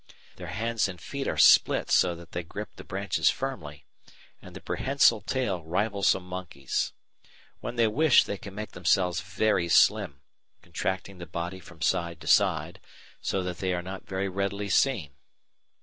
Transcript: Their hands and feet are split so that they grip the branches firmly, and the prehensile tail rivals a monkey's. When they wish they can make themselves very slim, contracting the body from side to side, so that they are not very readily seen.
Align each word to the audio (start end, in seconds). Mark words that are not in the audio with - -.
Their 0.37 0.47
hands 0.47 0.87
and 0.87 0.99
feet 0.99 1.27
are 1.27 1.37
split 1.37 1.91
so 1.91 2.15
that 2.15 2.31
they 2.31 2.41
grip 2.41 2.69
the 2.75 2.83
branches 2.83 3.29
firmly, 3.29 3.85
and 4.41 4.55
the 4.55 4.59
prehensile 4.59 5.21
tail 5.21 5.63
rivals 5.63 6.15
a 6.15 6.19
monkey's. 6.19 6.91
When 7.59 7.75
they 7.75 7.85
wish 7.87 8.23
they 8.23 8.39
can 8.39 8.55
make 8.55 8.71
themselves 8.71 9.21
very 9.21 9.69
slim, 9.69 10.21
contracting 10.63 11.19
the 11.19 11.27
body 11.27 11.59
from 11.59 11.83
side 11.83 12.19
to 12.21 12.25
side, 12.27 12.79
so 13.21 13.43
that 13.43 13.59
they 13.59 13.75
are 13.75 13.83
not 13.83 14.07
very 14.07 14.27
readily 14.27 14.69
seen. 14.69 15.11